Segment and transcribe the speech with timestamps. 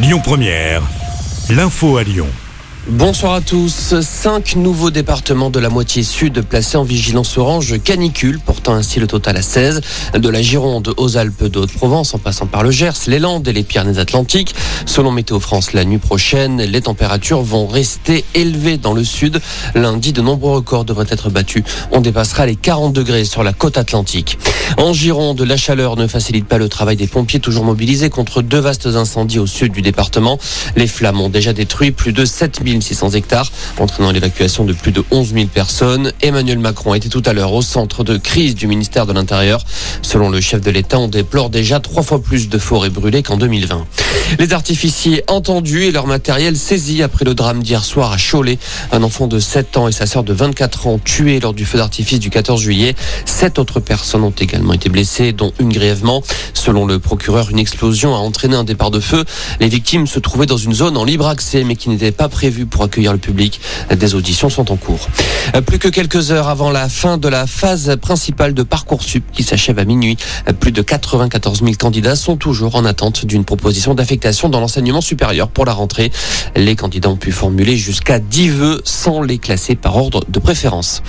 [0.00, 0.82] Lyon Première,
[1.50, 2.28] l'info à Lyon.
[2.90, 4.00] Bonsoir à tous.
[4.00, 9.06] Cinq nouveaux départements de la moitié sud placés en vigilance orange canicule, portant ainsi le
[9.06, 9.82] total à 16.
[10.14, 13.52] De la Gironde aux Alpes de Haute-Provence, en passant par le Gers, les Landes et
[13.52, 14.54] les Pyrénées-Atlantiques.
[14.86, 19.38] Selon Météo France, la nuit prochaine, les températures vont rester élevées dans le sud.
[19.74, 21.64] Lundi, de nombreux records devraient être battus.
[21.92, 24.38] On dépassera les 40 degrés sur la côte atlantique.
[24.78, 28.60] En Gironde, la chaleur ne facilite pas le travail des pompiers toujours mobilisés contre deux
[28.60, 30.38] vastes incendies au sud du département.
[30.74, 32.24] Les flammes ont déjà détruit plus de
[32.80, 36.12] 7600 hectares, entraînant l'évacuation de plus de 11 000 personnes.
[36.22, 39.64] Emmanuel Macron était tout à l'heure au centre de crise du ministère de l'Intérieur.
[40.02, 43.36] Selon le chef de l'État, on déplore déjà trois fois plus de forêts brûlées qu'en
[43.36, 43.86] 2020.
[44.38, 48.58] Les artificiers entendus et leur matériel saisis après le drame d'hier soir à Cholet.
[48.92, 51.78] Un enfant de 7 ans et sa sœur de 24 ans tués lors du feu
[51.78, 52.94] d'artifice du 14 juillet.
[53.24, 56.22] Sept autres personnes ont également été blessées, dont une grièvement.
[56.54, 59.24] Selon le procureur, une explosion a entraîné un départ de feu.
[59.60, 62.57] Les victimes se trouvaient dans une zone en libre accès, mais qui n'était pas prévue
[62.66, 63.60] pour accueillir le public.
[63.94, 65.08] Des auditions sont en cours.
[65.66, 69.78] Plus que quelques heures avant la fin de la phase principale de Parcoursup qui s'achève
[69.78, 70.16] à minuit,
[70.60, 75.48] plus de 94 000 candidats sont toujours en attente d'une proposition d'affectation dans l'enseignement supérieur
[75.48, 76.10] pour la rentrée.
[76.56, 81.02] Les candidats ont pu formuler jusqu'à 10 vœux sans les classer par ordre de préférence.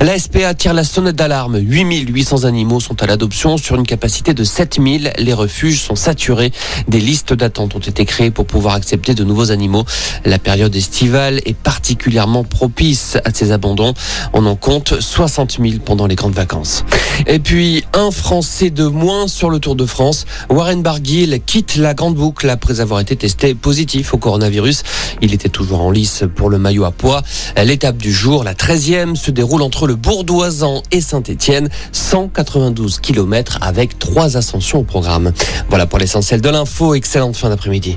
[0.00, 1.58] La SPA tire la sonnette d'alarme.
[1.58, 5.12] 8800 animaux sont à l'adoption sur une capacité de 7000.
[5.18, 6.52] Les refuges sont saturés.
[6.88, 9.84] Des listes d'attente ont été créées pour pouvoir accepter de nouveaux animaux.
[10.24, 13.94] La période est particulièrement propice à ces abandons.
[14.32, 16.84] On en compte 60 000 pendant les grandes vacances.
[17.26, 20.26] Et puis, un Français de moins sur le Tour de France.
[20.48, 24.82] Warren Barguil quitte la grande boucle après avoir été testé positif au coronavirus.
[25.20, 27.22] Il était toujours en lice pour le maillot à poids.
[27.56, 31.68] L'étape du jour, la 13e, se déroule entre le Bourdoisan et Saint-Étienne.
[31.92, 35.32] 192 km avec trois ascensions au programme.
[35.68, 36.94] Voilà pour l'essentiel de l'info.
[36.94, 37.96] Excellente fin d'après-midi.